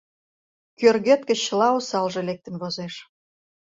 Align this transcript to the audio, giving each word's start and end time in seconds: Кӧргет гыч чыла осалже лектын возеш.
Кӧргет 0.79 1.21
гыч 1.29 1.39
чыла 1.45 1.67
осалже 1.77 2.21
лектын 2.29 2.55
возеш. 2.61 2.93